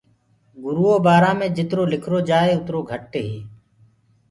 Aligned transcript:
گُرو 0.63 0.91
بآرآ 1.05 1.31
مي 1.37 1.47
جِترو 1.55 1.83
لِکرو 1.91 2.19
جآئي 2.29 2.51
اُترو 2.55 2.79
گھٽ 2.89 3.11
هي۔ 3.25 3.31